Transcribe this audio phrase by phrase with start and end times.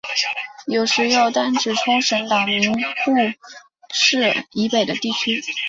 [0.65, 3.11] 有时又单指冲绳岛名护
[3.91, 5.43] 市以北的地域。